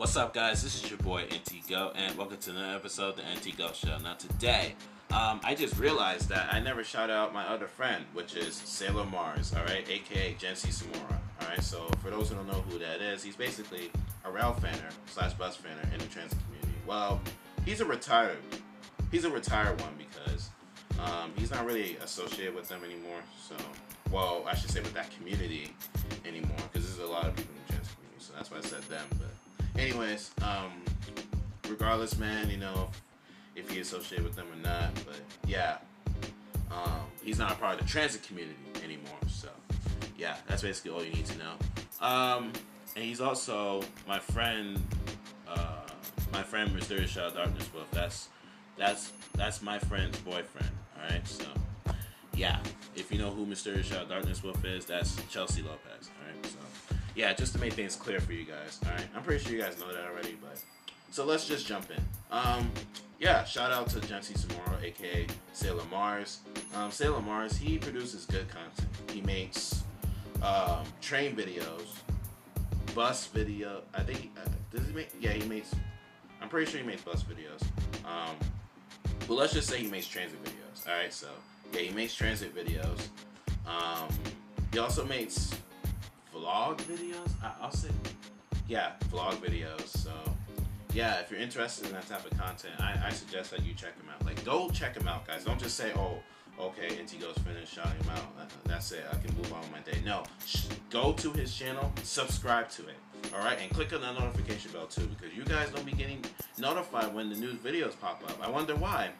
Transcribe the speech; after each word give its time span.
What's 0.00 0.16
up, 0.16 0.32
guys? 0.32 0.62
This 0.62 0.82
is 0.82 0.88
your 0.88 0.98
boy 1.00 1.24
NT 1.24 1.68
Go, 1.68 1.92
and 1.94 2.16
welcome 2.16 2.38
to 2.38 2.50
another 2.52 2.74
episode 2.74 3.10
of 3.10 3.16
the 3.16 3.22
NT 3.22 3.58
Go 3.58 3.70
Show. 3.74 3.98
Now, 3.98 4.14
today, 4.14 4.74
um, 5.10 5.42
I 5.44 5.54
just 5.54 5.78
realized 5.78 6.30
that 6.30 6.50
I 6.50 6.58
never 6.58 6.82
shout 6.82 7.10
out 7.10 7.34
my 7.34 7.46
other 7.46 7.66
friend, 7.66 8.06
which 8.14 8.34
is 8.34 8.54
Sailor 8.54 9.04
Mars, 9.04 9.52
all 9.54 9.62
right, 9.64 9.86
aka 9.86 10.34
Jency 10.40 10.68
Samura. 10.68 11.18
All 11.42 11.48
right, 11.48 11.62
so 11.62 11.86
for 12.02 12.08
those 12.08 12.30
who 12.30 12.36
don't 12.36 12.46
know 12.46 12.64
who 12.70 12.78
that 12.78 13.02
is, 13.02 13.22
he's 13.22 13.36
basically 13.36 13.90
a 14.24 14.30
rail 14.30 14.54
fanner 14.54 14.88
slash 15.04 15.34
bus 15.34 15.56
fanner 15.56 15.82
in 15.92 15.98
the 15.98 16.06
transit 16.06 16.38
community. 16.46 16.80
Well, 16.86 17.20
he's 17.66 17.82
a 17.82 17.84
retired, 17.84 18.38
he's 19.12 19.26
a 19.26 19.30
retired 19.30 19.78
one 19.82 19.92
because 19.98 20.48
um, 20.98 21.30
he's 21.36 21.50
not 21.50 21.66
really 21.66 21.98
associated 21.98 22.54
with 22.54 22.68
them 22.68 22.84
anymore. 22.84 23.20
So, 23.46 23.54
well, 24.10 24.46
I 24.48 24.54
should 24.54 24.70
say 24.70 24.80
with 24.80 24.94
that 24.94 25.14
community 25.18 25.74
anyways, 29.80 30.30
um, 30.42 30.70
regardless, 31.68 32.18
man, 32.18 32.50
you 32.50 32.58
know 32.58 32.90
if 33.56 33.70
he 33.70 33.80
associated 33.80 34.24
with 34.24 34.36
them 34.36 34.46
or 34.52 34.62
not, 34.62 34.94
but 35.06 35.20
yeah, 35.46 35.78
um, 36.70 37.02
he's 37.22 37.38
not 37.38 37.52
a 37.52 37.54
part 37.56 37.74
of 37.74 37.86
the 37.86 37.90
transit 37.90 38.22
community 38.22 38.56
anymore. 38.84 39.18
So, 39.28 39.48
yeah, 40.16 40.36
that's 40.46 40.62
basically 40.62 40.90
all 40.92 41.02
you 41.02 41.12
need 41.12 41.26
to 41.26 41.38
know. 41.38 41.52
Um, 42.00 42.52
and 42.96 43.04
he's 43.04 43.20
also 43.20 43.82
my 44.06 44.18
friend, 44.18 44.80
uh, 45.48 45.82
my 46.32 46.42
friend 46.42 46.72
Mysterious 46.74 47.10
Shadow 47.10 47.34
Darkness 47.34 47.68
Wolf. 47.74 47.90
That's 47.90 48.28
that's 48.76 49.12
that's 49.34 49.62
my 49.62 49.78
friend's 49.78 50.18
boyfriend. 50.20 50.70
All 50.96 51.10
right, 51.10 51.26
so 51.26 51.44
yeah, 52.34 52.58
if 52.94 53.10
you 53.12 53.18
know 53.18 53.30
who 53.30 53.46
Mysterious 53.46 53.86
Shadow 53.86 54.08
Darkness 54.08 54.42
Wolf 54.42 54.64
is, 54.64 54.84
that's 54.84 55.20
Chelsea 55.28 55.62
Lopez. 55.62 56.10
All 56.20 56.32
right, 56.32 56.46
so 56.46 56.96
yeah, 57.14 57.32
just 57.32 57.52
to 57.54 57.60
make 57.60 57.72
things 57.72 57.96
clear 57.96 58.20
for 58.20 58.32
you 58.32 58.44
guys. 58.44 58.80
All 58.84 58.92
right, 58.92 59.06
I'm 59.14 59.22
pretty 59.22 59.44
sure 59.44 59.52
you 59.54 59.62
guys 59.62 59.78
know 59.78 59.92
that 59.92 60.06
already, 60.06 60.36
but 60.40 60.62
so 61.10 61.24
let's 61.24 61.46
just 61.46 61.66
jump 61.66 61.90
in. 61.90 62.02
Um, 62.30 62.70
yeah, 63.18 63.44
shout 63.44 63.72
out 63.72 63.88
to 63.90 63.98
Jency 64.00 64.38
Samora, 64.38 64.82
aka 64.82 65.26
Sailor 65.52 65.84
Mars. 65.90 66.40
Um, 66.74 66.90
Sailor 66.90 67.20
Mars, 67.20 67.56
he 67.56 67.78
produces 67.78 68.24
good 68.26 68.48
content. 68.48 68.88
He 69.12 69.20
makes 69.22 69.82
um, 70.42 70.84
train 71.00 71.36
videos, 71.36 71.86
bus 72.94 73.26
video. 73.26 73.82
I 73.94 74.02
think 74.02 74.30
uh, 74.38 74.48
does 74.74 74.86
he 74.86 74.92
make? 74.92 75.10
Yeah, 75.20 75.32
he 75.32 75.46
makes. 75.48 75.74
I'm 76.40 76.48
pretty 76.48 76.70
sure 76.70 76.80
he 76.80 76.86
makes 76.86 77.02
bus 77.02 77.22
videos. 77.24 77.62
Um, 78.06 78.36
but 79.26 79.34
let's 79.34 79.52
just 79.52 79.68
say 79.68 79.78
he 79.78 79.90
makes 79.90 80.06
transit 80.06 80.42
videos. 80.42 80.88
All 80.88 80.94
right, 80.94 81.12
so 81.12 81.28
yeah, 81.72 81.80
he 81.80 81.90
makes 81.90 82.14
transit 82.14 82.54
videos. 82.54 83.08
Um, 83.66 84.08
he 84.72 84.78
also 84.78 85.04
makes 85.04 85.52
vlog 86.40 86.78
videos. 86.82 87.30
I, 87.42 87.52
I'll 87.60 87.70
say, 87.70 87.88
yeah, 88.68 88.92
vlog 89.12 89.34
videos. 89.36 89.86
So 89.88 90.12
yeah, 90.92 91.20
if 91.20 91.30
you're 91.30 91.40
interested 91.40 91.86
in 91.86 91.92
that 91.92 92.08
type 92.08 92.30
of 92.30 92.38
content, 92.38 92.74
I, 92.78 92.98
I 93.06 93.10
suggest 93.10 93.50
that 93.50 93.62
you 93.64 93.74
check 93.74 93.96
him 94.00 94.08
out. 94.12 94.24
Like, 94.24 94.44
go 94.44 94.70
check 94.70 94.96
him 94.96 95.06
out, 95.06 95.26
guys. 95.26 95.44
Don't 95.44 95.60
just 95.60 95.76
say, 95.76 95.92
oh, 95.96 96.18
okay, 96.58 96.88
NT 97.02 97.20
Go's 97.20 97.38
finished 97.38 97.74
shouting 97.74 98.00
him 98.02 98.10
out. 98.10 98.48
That's 98.64 98.90
it. 98.92 99.04
I 99.10 99.16
can 99.16 99.36
move 99.36 99.52
on 99.52 99.60
with 99.60 99.72
my 99.72 99.80
day. 99.80 99.98
No, 100.04 100.24
go 100.90 101.12
to 101.12 101.30
his 101.32 101.54
channel, 101.54 101.92
subscribe 102.02 102.68
to 102.70 102.82
it. 102.88 102.96
All 103.34 103.44
right, 103.44 103.58
and 103.60 103.70
click 103.70 103.92
on 103.92 104.00
the 104.00 104.12
notification 104.12 104.72
bell 104.72 104.86
too, 104.86 105.06
because 105.06 105.36
you 105.36 105.44
guys 105.44 105.70
don't 105.70 105.84
be 105.84 105.92
getting 105.92 106.24
notified 106.58 107.14
when 107.14 107.28
the 107.28 107.36
new 107.36 107.52
videos 107.52 107.98
pop 108.00 108.22
up. 108.26 108.38
I 108.42 108.50
wonder 108.50 108.74
why. 108.74 109.10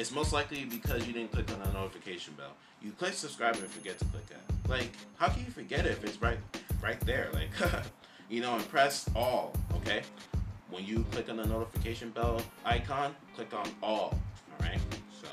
It's 0.00 0.10
most 0.10 0.32
likely 0.32 0.64
because 0.64 1.06
you 1.06 1.12
didn't 1.12 1.30
click 1.30 1.52
on 1.52 1.60
the 1.60 1.72
notification 1.72 2.34
bell. 2.34 2.52
You 2.80 2.92
click 2.92 3.12
subscribe 3.12 3.56
and 3.56 3.68
forget 3.68 3.98
to 3.98 4.04
click 4.06 4.24
it. 4.30 4.68
Like, 4.68 4.90
how 5.16 5.28
can 5.28 5.44
you 5.44 5.50
forget 5.50 5.84
it 5.84 5.92
if 5.92 6.04
it's 6.04 6.20
right, 6.22 6.38
right 6.82 6.98
there? 7.00 7.28
Like, 7.34 7.50
you 8.30 8.40
know, 8.40 8.54
and 8.54 8.66
press 8.68 9.08
all. 9.14 9.52
Okay 9.76 10.02
when 10.70 10.84
you 10.84 11.04
click 11.10 11.28
on 11.28 11.36
the 11.36 11.46
notification 11.46 12.10
bell 12.10 12.40
icon, 12.64 13.14
click 13.34 13.52
on 13.52 13.68
all. 13.82 14.16
All 14.52 14.66
right. 14.66 14.78
So 15.20 15.28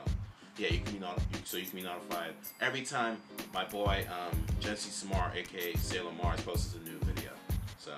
yeah, 0.58 0.70
you 0.70 0.80
can 0.80 0.94
be 0.94 1.00
not 1.00 1.20
so 1.46 1.58
you 1.58 1.66
can 1.66 1.80
be 1.80 1.86
notified 1.86 2.34
every 2.60 2.82
time 2.82 3.18
my 3.54 3.66
boy 3.66 4.06
um, 4.10 4.44
Jency 4.60 4.92
Smart, 4.92 5.36
aka 5.36 5.76
Sailor 5.76 6.12
Mars, 6.22 6.42
posts 6.42 6.76
a 6.76 6.90
new 6.90 6.98
video. 7.00 7.32
So 7.80 7.94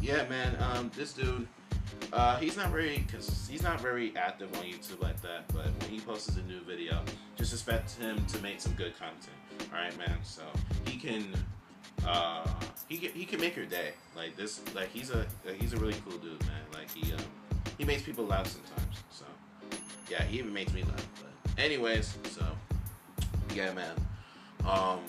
yeah, 0.00 0.28
man, 0.28 0.56
um, 0.60 0.90
this 0.94 1.12
dude. 1.12 1.46
Uh, 2.12 2.36
he's 2.36 2.56
not 2.56 2.70
very, 2.70 3.04
cause 3.10 3.48
he's 3.50 3.62
not 3.62 3.80
very 3.80 4.14
active 4.16 4.54
on 4.58 4.64
YouTube 4.64 5.00
like 5.02 5.20
that. 5.22 5.48
But 5.48 5.66
when 5.80 5.90
he 5.90 6.00
posts 6.00 6.36
a 6.36 6.42
new 6.42 6.60
video, 6.60 7.00
just 7.36 7.52
expect 7.52 7.92
him 7.92 8.24
to 8.26 8.38
make 8.42 8.60
some 8.60 8.72
good 8.72 8.92
content. 8.98 9.72
All 9.72 9.80
right, 9.80 9.96
man. 9.96 10.18
So 10.22 10.42
he 10.86 10.98
can 10.98 11.26
uh, 12.06 12.44
he 12.88 12.98
can, 12.98 13.10
he 13.12 13.24
can 13.24 13.40
make 13.40 13.56
your 13.56 13.66
day. 13.66 13.92
Like 14.16 14.36
this, 14.36 14.60
like 14.74 14.90
he's 14.90 15.10
a 15.10 15.26
he's 15.58 15.72
a 15.72 15.76
really 15.76 15.96
cool 16.06 16.18
dude, 16.18 16.40
man. 16.40 16.60
Like 16.74 16.90
he 16.90 17.12
um, 17.12 17.20
he 17.78 17.84
makes 17.84 18.02
people 18.02 18.26
laugh 18.26 18.46
sometimes. 18.46 19.02
So 19.10 19.24
yeah, 20.10 20.22
he 20.24 20.38
even 20.38 20.52
makes 20.52 20.72
me 20.72 20.82
laugh. 20.82 21.08
But 21.20 21.62
anyways, 21.62 22.18
so 22.30 22.44
yeah, 23.54 23.72
man. 23.72 23.94
Um, 24.68 25.00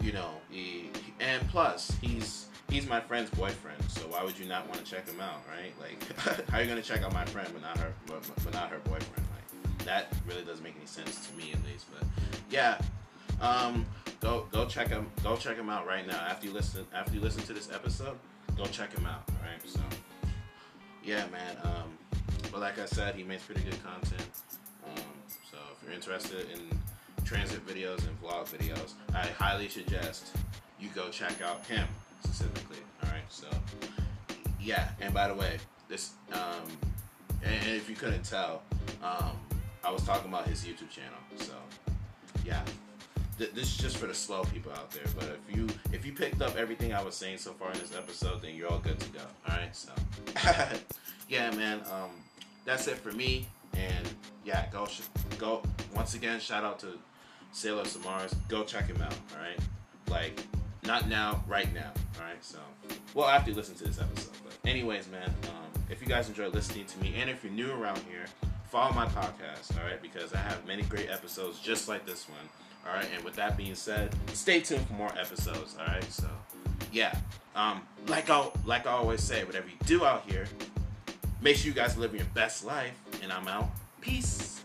you 0.00 0.12
know, 0.12 0.30
he, 0.50 0.90
and 1.20 1.46
plus 1.48 1.92
he's 2.00 2.47
he's 2.70 2.86
my 2.86 3.00
friend's 3.00 3.30
boyfriend. 3.30 3.82
So 3.88 4.02
why 4.02 4.22
would 4.24 4.38
you 4.38 4.46
not 4.46 4.68
want 4.68 4.84
to 4.84 4.90
check 4.90 5.08
him 5.08 5.20
out, 5.20 5.42
right? 5.48 5.72
Like, 5.80 6.48
how 6.50 6.58
are 6.58 6.62
you 6.62 6.68
gonna 6.68 6.82
check 6.82 7.02
out 7.02 7.12
my 7.12 7.24
friend 7.26 7.48
but 7.52 7.62
not 7.62 7.78
her, 7.78 7.92
but, 8.06 8.22
but 8.44 8.52
not 8.52 8.70
her 8.70 8.78
boyfriend? 8.78 9.26
Like 9.34 9.84
that 9.84 10.12
really 10.26 10.42
doesn't 10.42 10.62
make 10.62 10.76
any 10.76 10.86
sense 10.86 11.26
to 11.26 11.36
me, 11.36 11.52
at 11.52 11.64
least. 11.64 11.86
But 11.92 12.06
yeah, 12.50 12.78
um, 13.40 13.86
go 14.20 14.46
go 14.52 14.66
check 14.66 14.88
him 14.88 15.10
go 15.22 15.36
check 15.36 15.56
him 15.56 15.70
out 15.70 15.86
right 15.86 16.06
now 16.06 16.18
after 16.18 16.46
you 16.46 16.52
listen 16.52 16.86
after 16.94 17.14
you 17.14 17.20
listen 17.20 17.42
to 17.44 17.52
this 17.52 17.70
episode. 17.72 18.18
Go 18.56 18.64
check 18.64 18.92
him 18.96 19.06
out. 19.06 19.22
All 19.28 19.48
right, 19.48 19.60
so 19.64 19.80
yeah, 21.04 21.26
man. 21.28 21.56
Um, 21.62 21.98
but 22.50 22.60
like 22.60 22.78
I 22.78 22.86
said, 22.86 23.14
he 23.14 23.22
makes 23.22 23.44
pretty 23.44 23.62
good 23.62 23.82
content. 23.84 24.28
Um, 24.84 25.02
so 25.50 25.58
if 25.72 25.84
you're 25.84 25.94
interested 25.94 26.46
in 26.50 26.60
transit 27.24 27.64
videos 27.66 28.06
and 28.06 28.20
vlog 28.22 28.46
videos, 28.46 28.94
I 29.14 29.26
highly 29.26 29.68
suggest 29.68 30.34
you 30.80 30.88
go 30.94 31.08
check 31.10 31.42
out 31.42 31.64
him 31.66 31.86
specifically. 32.22 32.78
All 33.02 33.10
right, 33.10 33.22
so 33.28 33.46
yeah. 34.60 34.88
And 35.00 35.12
by 35.12 35.28
the 35.28 35.34
way, 35.34 35.58
this 35.88 36.12
um, 36.32 36.66
and, 37.42 37.68
if 37.68 37.88
you 37.88 37.96
couldn't 37.96 38.24
tell, 38.24 38.62
um, 39.02 39.32
I 39.84 39.90
was 39.90 40.02
talking 40.04 40.28
about 40.30 40.46
his 40.46 40.64
YouTube 40.64 40.90
channel. 40.90 41.18
So 41.36 41.54
yeah 42.44 42.62
th- 43.38 43.52
this 43.52 43.68
is 43.68 43.76
just 43.76 43.96
for 43.96 44.06
the 44.06 44.14
slow 44.14 44.42
people 44.44 44.72
out 44.72 44.90
there. 44.90 45.04
But 45.16 45.38
if 45.48 45.56
you 45.56 45.66
if 45.92 46.04
you 46.04 46.12
picked 46.12 46.42
up 46.42 46.56
everything 46.56 46.92
I 46.92 47.02
was 47.02 47.14
saying 47.14 47.38
so 47.38 47.52
far 47.52 47.72
in 47.72 47.78
this 47.78 47.96
episode, 47.96 48.42
then 48.42 48.54
you're 48.54 48.70
all 48.70 48.80
good 48.80 48.98
to 49.00 49.08
go. 49.10 49.20
All 49.48 49.56
right, 49.56 49.74
so 49.74 49.92
yeah, 51.28 51.50
man. 51.52 51.80
Um, 51.90 52.10
that's 52.64 52.86
it 52.88 52.96
for 52.96 53.12
me. 53.12 53.48
And 53.74 54.08
yeah, 54.44 54.66
go 54.70 54.86
sh- 54.86 55.00
go 55.38 55.62
once 55.94 56.14
again. 56.14 56.40
Shout 56.40 56.64
out 56.64 56.78
to 56.80 56.98
Sailor 57.52 57.84
Samars. 57.84 58.34
Go 58.48 58.64
check 58.64 58.86
him 58.86 59.00
out. 59.00 59.14
All 59.34 59.40
right, 59.40 59.58
like 60.10 60.42
not 60.88 61.06
now, 61.06 61.44
right 61.46 61.72
now. 61.74 61.92
All 62.18 62.24
right, 62.24 62.42
so 62.42 62.58
well 63.14 63.28
after 63.28 63.50
you 63.50 63.56
listen 63.56 63.74
to 63.76 63.84
this 63.84 64.00
episode. 64.00 64.32
But 64.42 64.68
anyways, 64.68 65.06
man. 65.08 65.32
Um, 65.44 65.82
if 65.90 66.00
you 66.00 66.08
guys 66.08 66.28
enjoy 66.28 66.48
listening 66.48 66.86
to 66.86 66.98
me, 66.98 67.14
and 67.20 67.30
if 67.30 67.44
you're 67.44 67.52
new 67.52 67.70
around 67.70 67.98
here, 68.10 68.24
follow 68.70 68.92
my 68.94 69.06
podcast. 69.06 69.78
All 69.78 69.84
right, 69.84 70.00
because 70.00 70.32
I 70.32 70.38
have 70.38 70.66
many 70.66 70.82
great 70.82 71.10
episodes 71.10 71.60
just 71.60 71.88
like 71.88 72.06
this 72.06 72.26
one. 72.28 72.48
All 72.86 72.94
right, 72.96 73.08
and 73.14 73.22
with 73.22 73.34
that 73.34 73.56
being 73.56 73.74
said, 73.74 74.14
stay 74.32 74.60
tuned 74.60 74.86
for 74.86 74.94
more 74.94 75.12
episodes. 75.18 75.76
All 75.78 75.86
right, 75.86 76.10
so 76.10 76.26
yeah, 76.90 77.14
um, 77.54 77.82
like 78.06 78.30
I 78.30 78.48
like 78.64 78.86
I 78.86 78.92
always 78.92 79.22
say, 79.22 79.44
whatever 79.44 79.68
you 79.68 79.76
do 79.84 80.06
out 80.06 80.24
here, 80.26 80.46
make 81.42 81.56
sure 81.56 81.68
you 81.68 81.74
guys 81.74 81.98
live 81.98 82.14
your 82.14 82.24
best 82.34 82.64
life. 82.64 82.94
And 83.22 83.30
I'm 83.30 83.46
out. 83.46 83.68
Peace. 84.00 84.62